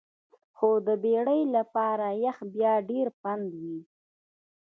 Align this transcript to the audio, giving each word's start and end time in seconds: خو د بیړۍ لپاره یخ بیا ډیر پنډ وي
خو 0.55 0.69
د 0.87 0.89
بیړۍ 1.03 1.41
لپاره 1.55 2.05
یخ 2.25 2.37
بیا 2.55 2.73
ډیر 2.89 3.07
پنډ 3.21 3.47
وي 3.61 3.79